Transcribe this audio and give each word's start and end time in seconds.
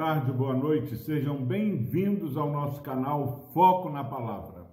tarde, 0.00 0.32
boa 0.32 0.54
noite. 0.54 0.96
Sejam 0.96 1.44
bem-vindos 1.44 2.34
ao 2.34 2.50
nosso 2.50 2.80
canal 2.80 3.50
Foco 3.52 3.90
na 3.90 4.02
Palavra. 4.02 4.64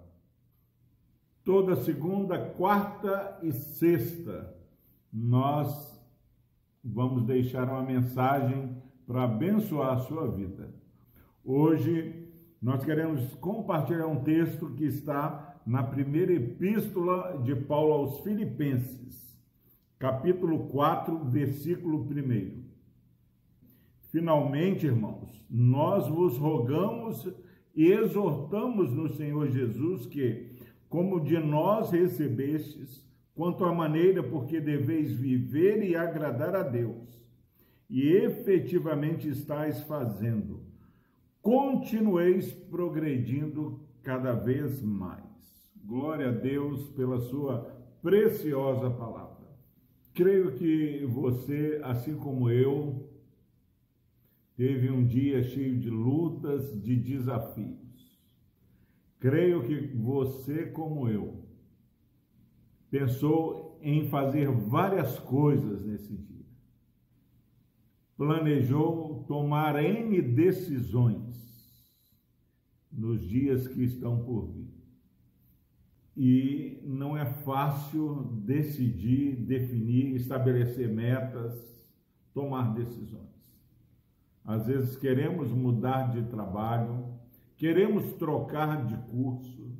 Toda 1.43 1.75
segunda, 1.75 2.39
quarta 2.51 3.37
e 3.43 3.51
sexta 3.51 4.55
nós 5.11 6.01
vamos 6.81 7.25
deixar 7.25 7.67
uma 7.67 7.83
mensagem 7.83 8.81
para 9.05 9.23
abençoar 9.23 9.95
a 9.95 9.99
sua 9.99 10.31
vida. 10.31 10.73
Hoje 11.43 12.31
nós 12.61 12.85
queremos 12.85 13.35
compartilhar 13.35 14.07
um 14.07 14.23
texto 14.23 14.69
que 14.75 14.85
está 14.85 15.59
na 15.65 15.83
primeira 15.83 16.31
epístola 16.31 17.37
de 17.43 17.53
Paulo 17.53 17.91
aos 17.91 18.21
Filipenses, 18.21 19.37
capítulo 19.99 20.69
4, 20.69 21.25
versículo 21.25 21.99
1. 22.03 22.66
Finalmente, 24.07 24.85
irmãos, 24.85 25.45
nós 25.49 26.07
vos 26.07 26.37
rogamos 26.37 27.27
e 27.75 27.91
exortamos 27.91 28.91
no 28.91 29.09
Senhor 29.09 29.49
Jesus 29.49 30.05
que, 30.05 30.55
como 30.89 31.19
de 31.19 31.37
nós 31.37 31.91
recebestes, 31.91 33.05
quanto 33.35 33.65
à 33.65 33.73
maneira 33.73 34.23
porque 34.23 34.59
deveis 34.59 35.11
viver 35.11 35.83
e 35.83 35.95
agradar 35.95 36.55
a 36.55 36.63
Deus, 36.63 37.21
e 37.89 38.07
efetivamente 38.07 39.27
estáis 39.27 39.81
fazendo, 39.83 40.63
continueis 41.41 42.51
progredindo 42.51 43.79
cada 44.01 44.33
vez 44.33 44.81
mais. 44.81 45.23
Glória 45.85 46.29
a 46.29 46.31
Deus 46.31 46.89
pela 46.89 47.19
sua 47.19 47.59
preciosa 48.01 48.89
palavra. 48.89 49.47
Creio 50.13 50.53
que 50.53 51.05
você, 51.05 51.79
assim 51.83 52.15
como 52.15 52.49
eu, 52.49 53.07
teve 54.57 54.89
um 54.89 55.05
dia 55.05 55.43
cheio 55.43 55.79
de 55.79 55.89
lutas, 55.89 56.81
de 56.81 56.95
desafios. 56.95 58.19
Creio 59.19 59.63
que 59.63 59.95
você, 59.95 60.65
como 60.65 61.07
eu, 61.07 61.45
pensou 62.89 63.79
em 63.83 64.09
fazer 64.09 64.49
várias 64.49 65.19
coisas 65.19 65.85
nesse 65.85 66.17
dia. 66.17 66.45
Planejou 68.17 69.23
tomar 69.27 69.75
N 69.81 70.19
decisões 70.21 71.37
nos 72.91 73.21
dias 73.21 73.67
que 73.67 73.83
estão 73.83 74.23
por 74.23 74.51
vir. 74.51 74.73
E 76.15 76.81
não 76.83 77.15
é 77.15 77.25
fácil 77.25 78.23
decidir, 78.43 79.35
definir, 79.35 80.15
estabelecer 80.15 80.91
metas, 80.91 81.53
tomar 82.33 82.73
decisões. 82.73 83.36
Às 84.47 84.65
vezes 84.65 84.95
queremos 84.95 85.51
mudar 85.51 86.09
de 86.09 86.23
trabalho, 86.29 87.19
queremos 87.57 88.13
trocar 88.13 88.85
de 88.85 88.95
curso, 89.11 89.77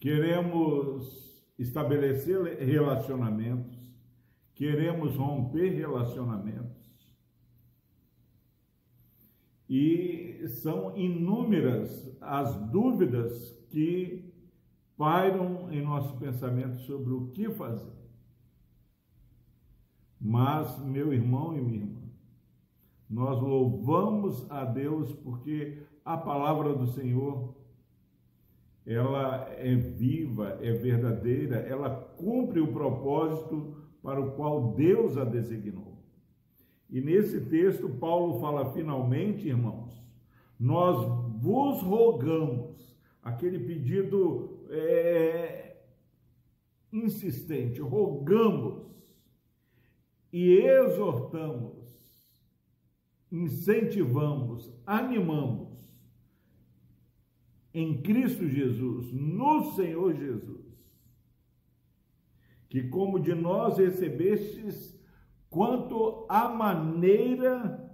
queremos 0.00 1.44
estabelecer 1.58 2.58
relacionamentos, 2.64 3.94
queremos 4.54 5.16
romper 5.16 5.68
relacionamentos. 5.68 6.80
E 9.68 10.48
são 10.62 10.96
inúmeras 10.96 12.10
as 12.22 12.56
dúvidas 12.70 13.52
que 13.68 14.32
pairam 14.96 15.70
em 15.70 15.82
nosso 15.82 16.16
pensamento 16.16 16.78
sobre 16.78 17.12
o 17.12 17.28
que 17.32 17.50
fazer. 17.50 17.92
Mas, 20.18 20.78
meu 20.78 21.12
irmão 21.12 21.54
e 21.54 21.60
minha 21.60 21.80
irmã, 21.80 22.01
nós 23.12 23.38
louvamos 23.38 24.50
a 24.50 24.64
Deus 24.64 25.12
porque 25.12 25.82
a 26.02 26.16
palavra 26.16 26.74
do 26.74 26.86
Senhor 26.86 27.54
ela 28.86 29.46
é 29.58 29.74
viva, 29.74 30.58
é 30.62 30.72
verdadeira, 30.72 31.56
ela 31.56 31.90
cumpre 31.90 32.58
o 32.58 32.72
propósito 32.72 33.76
para 34.02 34.18
o 34.18 34.32
qual 34.32 34.72
Deus 34.72 35.18
a 35.18 35.24
designou. 35.24 35.98
E 36.88 37.02
nesse 37.02 37.42
texto, 37.42 37.86
Paulo 37.86 38.40
fala 38.40 38.72
finalmente, 38.72 39.46
irmãos, 39.46 40.02
nós 40.58 40.96
vos 41.38 41.82
rogamos, 41.82 42.96
aquele 43.22 43.58
pedido 43.58 44.64
é, 44.70 45.76
insistente, 46.90 47.78
rogamos 47.78 48.90
e 50.32 50.56
exortamos 50.56 51.81
incentivamos, 53.32 54.70
animamos 54.86 55.72
em 57.72 58.02
Cristo 58.02 58.46
Jesus, 58.46 59.10
no 59.10 59.72
Senhor 59.72 60.14
Jesus, 60.14 60.60
que 62.68 62.88
como 62.88 63.18
de 63.18 63.34
nós 63.34 63.78
recebestes, 63.78 64.94
quanto 65.48 66.26
à 66.28 66.50
maneira 66.50 67.90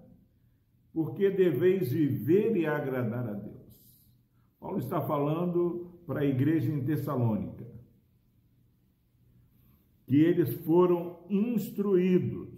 porque 0.92 1.30
deveis 1.30 1.92
viver 1.92 2.56
e 2.56 2.66
agradar 2.66 3.28
a 3.28 3.34
Deus. 3.34 4.02
Paulo 4.58 4.78
está 4.78 5.00
falando 5.00 6.00
para 6.04 6.20
a 6.20 6.26
igreja 6.26 6.72
em 6.72 6.84
Tessalônica, 6.84 7.64
que 10.06 10.16
eles 10.16 10.54
foram 10.64 11.20
instruídos 11.30 12.57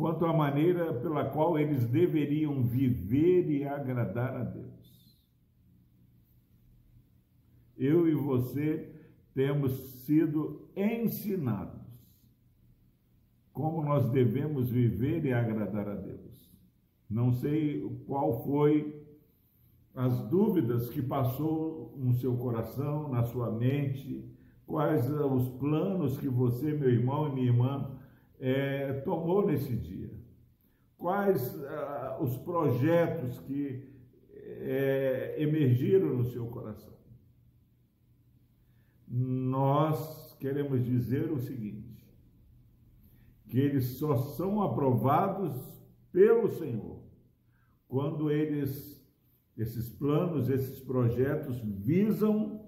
quanto 0.00 0.24
à 0.24 0.32
maneira 0.32 0.94
pela 0.94 1.28
qual 1.28 1.58
eles 1.58 1.86
deveriam 1.86 2.62
viver 2.64 3.50
e 3.50 3.64
agradar 3.64 4.34
a 4.34 4.42
Deus. 4.42 5.20
Eu 7.76 8.08
e 8.08 8.14
você 8.14 8.90
temos 9.34 9.72
sido 10.06 10.70
ensinados 10.74 11.78
como 13.52 13.84
nós 13.84 14.10
devemos 14.10 14.70
viver 14.70 15.22
e 15.26 15.34
agradar 15.34 15.86
a 15.86 15.94
Deus. 15.94 16.50
Não 17.08 17.30
sei 17.30 17.82
qual 18.06 18.42
foi 18.42 19.04
as 19.94 20.18
dúvidas 20.30 20.88
que 20.88 21.02
passou 21.02 21.94
no 21.98 22.14
seu 22.14 22.38
coração, 22.38 23.10
na 23.10 23.22
sua 23.24 23.50
mente, 23.50 24.24
quais 24.66 25.10
os 25.10 25.48
planos 25.58 26.16
que 26.16 26.28
você, 26.28 26.72
meu 26.72 26.88
irmão 26.88 27.28
e 27.28 27.34
minha 27.34 27.46
irmã, 27.48 28.00
é, 28.40 28.94
tomou 29.04 29.46
nesse 29.46 29.76
dia? 29.76 30.10
Quais 30.96 31.62
ah, 31.64 32.18
os 32.20 32.36
projetos 32.38 33.38
que 33.40 33.88
é, 34.32 35.36
emergiram 35.38 36.16
no 36.16 36.24
seu 36.24 36.46
coração? 36.46 36.92
Nós 39.06 40.34
queremos 40.38 40.84
dizer 40.84 41.30
o 41.30 41.38
seguinte: 41.38 42.04
que 43.48 43.58
eles 43.58 43.98
só 43.98 44.16
são 44.16 44.62
aprovados 44.62 45.54
pelo 46.10 46.48
Senhor 46.50 47.00
quando 47.88 48.30
eles, 48.30 49.04
esses 49.56 49.88
planos, 49.88 50.48
esses 50.48 50.78
projetos 50.80 51.58
visam 51.60 52.64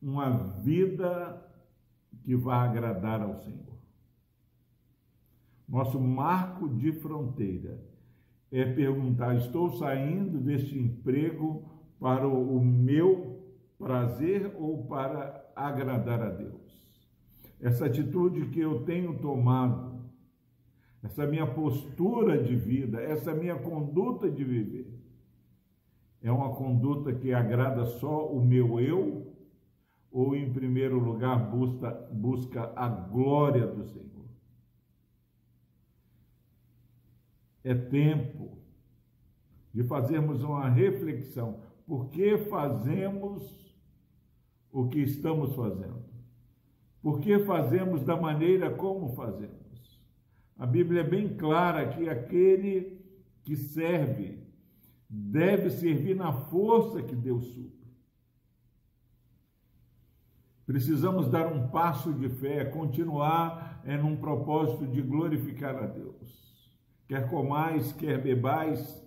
uma 0.00 0.30
vida 0.62 1.42
que 2.22 2.36
vai 2.36 2.68
agradar 2.68 3.20
ao 3.20 3.36
Senhor. 3.40 3.76
Nosso 5.68 6.00
marco 6.00 6.68
de 6.68 6.92
fronteira 6.92 7.80
é 8.52 8.64
perguntar: 8.64 9.34
estou 9.36 9.70
saindo 9.72 10.38
deste 10.38 10.78
emprego 10.78 11.64
para 11.98 12.26
o 12.28 12.60
meu 12.60 13.40
prazer 13.78 14.54
ou 14.58 14.86
para 14.86 15.44
agradar 15.54 16.22
a 16.22 16.30
Deus? 16.30 16.66
Essa 17.60 17.86
atitude 17.86 18.46
que 18.50 18.60
eu 18.60 18.84
tenho 18.84 19.18
tomado, 19.18 20.04
essa 21.02 21.26
minha 21.26 21.46
postura 21.46 22.42
de 22.42 22.54
vida, 22.54 23.00
essa 23.00 23.34
minha 23.34 23.56
conduta 23.56 24.30
de 24.30 24.44
viver, 24.44 24.96
é 26.22 26.30
uma 26.30 26.54
conduta 26.54 27.12
que 27.12 27.32
agrada 27.32 27.84
só 27.84 28.26
o 28.28 28.44
meu 28.44 28.80
eu 28.80 29.32
ou, 30.10 30.34
em 30.34 30.52
primeiro 30.52 30.98
lugar, 30.98 31.50
busca, 31.50 31.90
busca 32.12 32.72
a 32.74 32.88
glória 32.88 33.66
do 33.66 33.84
Senhor? 33.84 34.15
É 37.66 37.74
tempo 37.74 38.56
de 39.74 39.82
fazermos 39.82 40.40
uma 40.44 40.68
reflexão. 40.68 41.58
Por 41.84 42.10
que 42.10 42.38
fazemos 42.38 43.76
o 44.70 44.86
que 44.86 45.00
estamos 45.00 45.52
fazendo? 45.56 46.04
Por 47.02 47.18
que 47.20 47.40
fazemos 47.40 48.04
da 48.04 48.16
maneira 48.16 48.70
como 48.70 49.16
fazemos? 49.16 50.00
A 50.56 50.64
Bíblia 50.64 51.00
é 51.00 51.04
bem 51.04 51.36
clara 51.36 51.88
que 51.88 52.08
aquele 52.08 53.04
que 53.42 53.56
serve 53.56 54.38
deve 55.10 55.68
servir 55.70 56.14
na 56.14 56.32
força 56.32 57.02
que 57.02 57.16
Deus 57.16 57.48
supre. 57.48 57.92
Precisamos 60.64 61.28
dar 61.28 61.48
um 61.52 61.66
passo 61.68 62.12
de 62.12 62.28
fé, 62.28 62.64
continuar 62.64 63.82
é, 63.84 63.96
num 63.96 64.16
propósito 64.16 64.86
de 64.86 65.02
glorificar 65.02 65.74
a 65.76 65.86
Deus. 65.86 66.46
Quer 67.08 67.28
comais, 67.28 67.92
quer 67.92 68.20
bebais, 68.20 69.02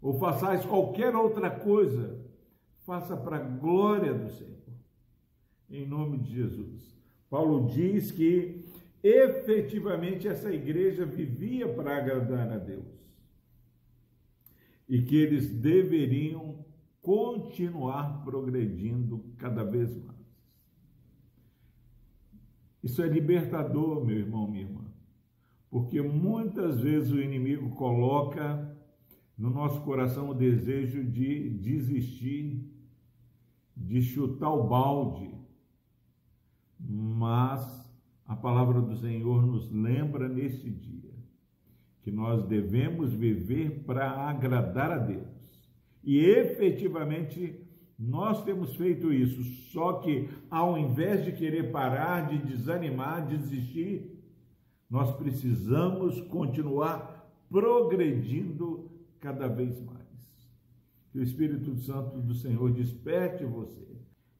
ou 0.00 0.18
façais 0.18 0.64
qualquer 0.64 1.14
outra 1.14 1.50
coisa, 1.50 2.24
faça 2.84 3.16
para 3.16 3.36
a 3.36 3.42
glória 3.42 4.14
do 4.14 4.30
Senhor. 4.30 4.56
Em 5.68 5.86
nome 5.86 6.18
de 6.18 6.32
Jesus. 6.32 6.96
Paulo 7.28 7.66
diz 7.68 8.12
que 8.12 8.64
efetivamente 9.02 10.28
essa 10.28 10.52
igreja 10.52 11.04
vivia 11.04 11.68
para 11.72 11.96
agradar 11.96 12.52
a 12.52 12.58
Deus 12.58 12.86
e 14.88 15.02
que 15.02 15.16
eles 15.16 15.50
deveriam 15.50 16.64
continuar 17.02 18.24
progredindo 18.24 19.24
cada 19.38 19.64
vez 19.64 19.96
mais. 20.04 20.16
Isso 22.82 23.02
é 23.02 23.08
libertador, 23.08 24.04
meu 24.04 24.16
irmão, 24.16 24.48
minha 24.48 24.62
irmã, 24.62 24.84
porque 25.76 26.00
muitas 26.00 26.80
vezes 26.80 27.12
o 27.12 27.20
inimigo 27.20 27.68
coloca 27.76 28.74
no 29.36 29.50
nosso 29.50 29.82
coração 29.82 30.30
o 30.30 30.34
desejo 30.34 31.04
de 31.04 31.50
desistir, 31.50 32.66
de 33.76 34.00
chutar 34.00 34.50
o 34.54 34.66
balde, 34.66 35.34
mas 36.80 37.94
a 38.24 38.34
palavra 38.34 38.80
do 38.80 38.96
Senhor 38.96 39.44
nos 39.44 39.70
lembra 39.70 40.30
nesse 40.30 40.70
dia 40.70 41.12
que 42.00 42.10
nós 42.10 42.42
devemos 42.46 43.12
viver 43.12 43.84
para 43.84 44.30
agradar 44.30 44.90
a 44.90 44.96
Deus. 44.96 45.28
E 46.02 46.20
efetivamente 46.20 47.54
nós 47.98 48.42
temos 48.44 48.74
feito 48.76 49.12
isso, 49.12 49.44
só 49.72 50.00
que 50.00 50.26
ao 50.50 50.78
invés 50.78 51.22
de 51.22 51.32
querer 51.32 51.70
parar, 51.70 52.30
de 52.30 52.38
desanimar, 52.38 53.26
de 53.26 53.36
desistir, 53.36 54.15
nós 54.88 55.14
precisamos 55.16 56.20
continuar 56.22 57.16
progredindo 57.48 58.90
cada 59.20 59.48
vez 59.48 59.80
mais. 59.82 59.96
Que 61.10 61.18
o 61.18 61.22
Espírito 61.22 61.74
Santo 61.76 62.20
do 62.20 62.34
Senhor 62.34 62.72
desperte 62.72 63.44
você, 63.44 63.86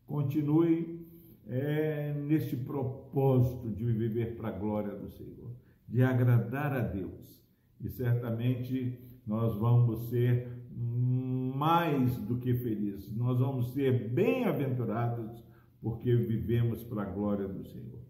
continue 0.06 1.06
é, 1.46 2.12
neste 2.12 2.56
propósito 2.56 3.70
de 3.70 3.84
viver 3.84 4.36
para 4.36 4.48
a 4.48 4.58
glória 4.58 4.94
do 4.94 5.10
Senhor, 5.10 5.50
de 5.88 6.02
agradar 6.02 6.72
a 6.72 6.80
Deus. 6.80 7.42
E 7.80 7.88
certamente 7.88 8.98
nós 9.26 9.56
vamos 9.56 10.08
ser 10.08 10.56
mais 10.76 12.16
do 12.18 12.36
que 12.36 12.54
felizes, 12.54 13.16
nós 13.16 13.38
vamos 13.38 13.72
ser 13.72 14.10
bem-aventurados 14.10 15.42
porque 15.80 16.14
vivemos 16.14 16.82
para 16.84 17.02
a 17.02 17.06
glória 17.06 17.48
do 17.48 17.64
Senhor. 17.64 18.00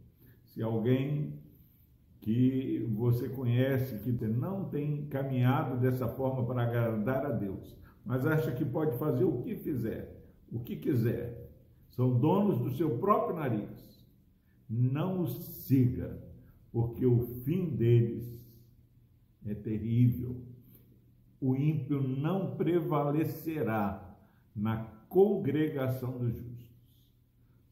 Se 0.44 0.62
alguém 0.62 1.38
que 2.20 2.84
você 2.94 3.28
conhece, 3.28 3.98
que 3.98 4.26
não 4.26 4.64
tem 4.64 5.06
caminhado 5.06 5.78
dessa 5.80 6.08
forma 6.08 6.44
para 6.44 6.62
agradar 6.62 7.26
a 7.26 7.30
Deus, 7.30 7.76
mas 8.04 8.26
acha 8.26 8.52
que 8.52 8.64
pode 8.64 8.98
fazer 8.98 9.24
o 9.24 9.42
que 9.42 9.56
fizer, 9.56 10.22
o 10.50 10.60
que 10.60 10.76
quiser, 10.76 11.50
são 11.90 12.18
donos 12.18 12.58
do 12.58 12.70
seu 12.76 12.98
próprio 12.98 13.36
nariz. 13.36 14.04
Não 14.68 15.22
os 15.22 15.44
siga, 15.64 16.22
porque 16.70 17.06
o 17.06 17.20
fim 17.44 17.70
deles 17.70 18.44
é 19.46 19.54
terrível. 19.54 20.42
O 21.40 21.54
ímpio 21.54 22.02
não 22.02 22.56
prevalecerá 22.56 24.16
na 24.54 24.84
congregação 25.08 26.18
dos 26.18 26.34
justos. 26.34 26.66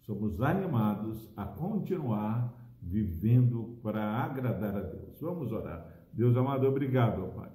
Somos 0.02 0.40
animados 0.40 1.31
a 1.37 1.44
continuar 1.44 2.55
vivendo 2.94 3.76
para 3.82 4.05
agradar 4.05 4.76
a 4.76 4.81
Deus. 4.81 5.20
Vamos 5.20 5.50
orar. 5.50 5.85
Deus 6.12 6.37
amado, 6.37 6.64
obrigado, 6.64 7.25
ó 7.25 7.26
Pai. 7.26 7.50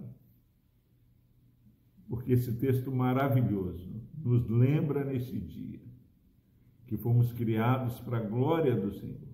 Porque 2.09 2.33
esse 2.33 2.51
texto 2.57 2.91
maravilhoso 2.91 3.89
nos 4.18 4.50
lembra 4.50 5.06
nesse 5.06 5.39
dia 5.39 5.80
que 6.86 6.97
fomos 6.97 7.31
criados 7.31 8.01
para 8.01 8.18
a 8.18 8.24
glória 8.24 8.75
do 8.75 8.91
Senhor. 8.91 9.30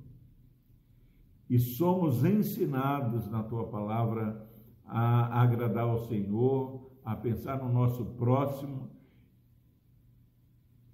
E 1.50 1.58
somos 1.58 2.24
ensinados 2.24 3.28
na 3.28 3.42
tua 3.42 3.68
palavra 3.68 4.48
a 4.86 5.42
agradar 5.42 5.86
ao 5.86 6.08
Senhor, 6.08 6.92
a 7.04 7.16
pensar 7.16 7.64
no 7.64 7.72
nosso 7.74 8.06
próximo 8.14 8.92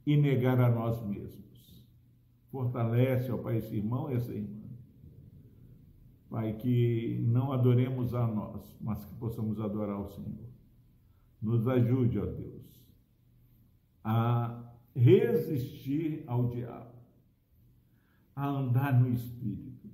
e 0.06 0.16
negar 0.16 0.62
a 0.62 0.70
nós 0.70 1.06
mesmos. 1.06 1.86
Fortalece, 2.50 3.30
ó 3.30 3.38
Pai, 3.38 3.58
esse 3.58 3.76
irmão 3.76 4.10
e 4.10 4.16
essa 4.16 4.34
irmã. 4.34 4.61
Pai, 6.32 6.54
que 6.54 7.22
não 7.28 7.52
adoremos 7.52 8.16
a 8.16 8.26
nós, 8.26 8.74
mas 8.80 9.04
que 9.04 9.14
possamos 9.16 9.60
adorar 9.60 9.98
ao 9.98 10.08
Senhor. 10.08 10.50
Nos 11.42 11.68
ajude, 11.68 12.18
ó 12.18 12.26
Deus, 12.26 12.82
a 14.02 14.74
resistir 14.96 16.24
ao 16.26 16.48
diabo, 16.48 16.96
a 18.34 18.48
andar 18.48 18.98
no 18.98 19.10
Espírito. 19.10 19.90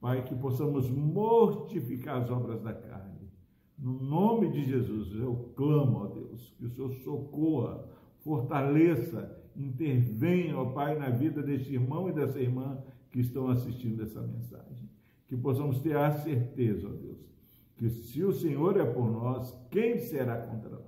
Pai, 0.00 0.24
que 0.24 0.34
possamos 0.34 0.90
mortificar 0.90 2.22
as 2.22 2.28
obras 2.28 2.60
da 2.60 2.74
carne. 2.74 3.30
No 3.78 4.02
nome 4.02 4.50
de 4.50 4.64
Jesus, 4.64 5.14
eu 5.14 5.52
clamo, 5.54 5.98
ó 5.98 6.06
Deus, 6.08 6.56
que 6.58 6.64
o 6.64 6.70
Senhor 6.70 6.92
socorra, 7.04 7.88
fortaleça, 8.24 9.40
intervenha, 9.54 10.58
ó 10.58 10.72
Pai, 10.72 10.98
na 10.98 11.10
vida 11.10 11.40
deste 11.40 11.72
irmão 11.72 12.08
e 12.08 12.12
dessa 12.12 12.40
irmã 12.40 12.82
que 13.12 13.20
estão 13.20 13.48
assistindo 13.48 14.02
essa 14.02 14.20
mensagem. 14.20 14.95
Que 15.28 15.36
possamos 15.36 15.80
ter 15.80 15.96
a 15.96 16.10
certeza, 16.12 16.88
ó 16.88 16.92
Deus, 16.92 17.18
que 17.76 17.88
se 17.90 18.22
o 18.22 18.32
Senhor 18.32 18.78
é 18.78 18.84
por 18.84 19.10
nós, 19.10 19.54
quem 19.70 19.98
será 19.98 20.40
contra 20.40 20.70
nós? 20.70 20.86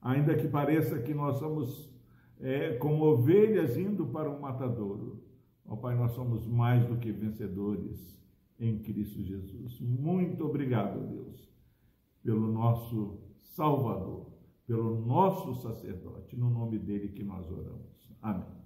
Ainda 0.00 0.34
que 0.34 0.48
pareça 0.48 0.98
que 1.00 1.14
nós 1.14 1.38
somos 1.38 1.88
é, 2.40 2.74
como 2.74 3.04
ovelhas 3.04 3.76
indo 3.76 4.06
para 4.06 4.30
o 4.30 4.40
matadouro. 4.40 5.22
Ó 5.66 5.76
Pai, 5.76 5.96
nós 5.96 6.12
somos 6.12 6.46
mais 6.46 6.86
do 6.86 6.96
que 6.96 7.12
vencedores 7.12 8.18
em 8.58 8.78
Cristo 8.78 9.22
Jesus. 9.22 9.80
Muito 9.80 10.44
obrigado, 10.44 11.06
Deus, 11.06 11.48
pelo 12.22 12.50
nosso 12.50 13.18
Salvador, 13.54 14.26
pelo 14.66 15.00
nosso 15.04 15.54
sacerdote, 15.62 16.36
no 16.36 16.50
nome 16.50 16.78
dele 16.78 17.08
que 17.08 17.22
nós 17.22 17.50
oramos. 17.50 17.88
Amém. 18.22 18.58